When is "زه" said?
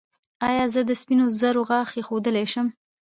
0.73-0.81